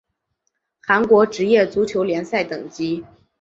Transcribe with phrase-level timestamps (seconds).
[0.79, 3.05] 韩国职业足球联赛等级